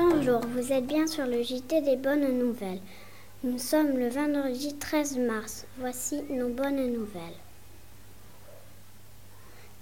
[0.00, 2.78] Bonjour, vous êtes bien sur le JT des bonnes nouvelles.
[3.42, 5.66] Nous sommes le vendredi 13 mars.
[5.80, 7.34] Voici nos bonnes nouvelles.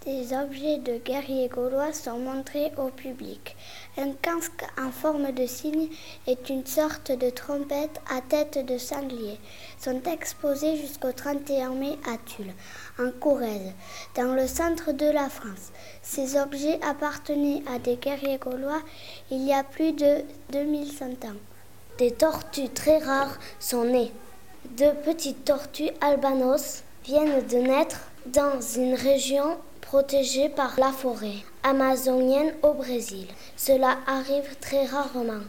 [0.06, 3.56] Des objets de guerriers gaulois sont montrés au public.
[3.98, 5.88] Un casque en forme de cygne
[6.28, 9.36] est une sorte de trompette à tête de sanglier.
[9.80, 12.52] Sont exposés jusqu'au 31 mai à Tulle,
[13.00, 13.72] en Corrèze,
[14.14, 15.72] dans le centre de la France.
[16.02, 18.82] Ces objets appartenaient à des guerriers gaulois
[19.32, 20.18] il y a plus de
[20.52, 21.40] 2100 ans.
[21.98, 24.12] Des tortues très rares sont nées.
[24.78, 32.52] Deux petites tortues albanos viennent de naître dans une région protégée par la forêt amazonienne
[32.62, 33.26] au Brésil.
[33.56, 35.44] Cela arrive très rarement.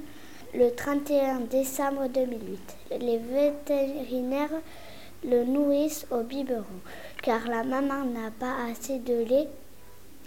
[0.54, 2.78] le 31 décembre 2008.
[3.02, 4.62] Les vétérinaires
[5.26, 6.64] le nourrissent au biberon
[7.22, 9.50] car la maman n'a pas assez de lait.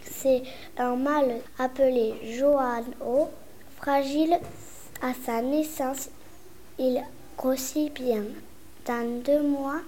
[0.03, 0.43] C'est
[0.77, 3.31] un mâle appelé Joano,
[3.79, 4.39] fragile
[5.01, 6.11] à sa naissance.
[6.79, 7.03] Il
[7.39, 8.25] grossit bien.
[8.85, 9.81] Dans deux mois,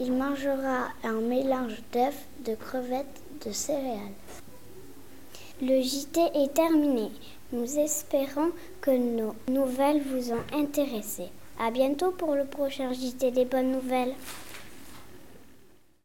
[0.00, 4.14] il mangera un mélange d'œufs, de crevettes, de céréales.
[5.60, 7.08] Le JT est terminé.
[7.52, 11.24] Nous espérons que nos nouvelles vous ont intéressé.
[11.58, 14.14] À bientôt pour le prochain JT des bonnes nouvelles.